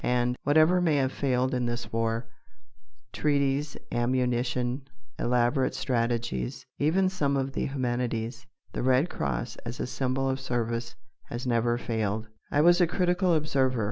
[0.03, 2.27] And, whatever may have failed in this war
[3.13, 4.87] treaties, ammunition,
[5.19, 10.95] elaborate strategies, even some of the humanities the Red Cross as a symbol of service
[11.25, 12.27] has never failed.
[12.49, 13.79] I was a critical observer.